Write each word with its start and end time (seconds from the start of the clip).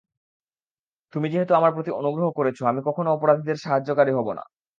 তুমি 1.13 1.27
যেহেতু 1.29 1.53
আমার 1.55 1.71
প্রতি 1.73 1.91
অনুগ্রহ 2.01 2.27
করেছ, 2.37 2.59
আমি 2.63 2.81
কখনও 2.87 3.13
অপরাধীদের 3.13 3.57
সাহায্যকারী 3.57 4.11
হবো 4.15 4.31
না। 4.37 4.43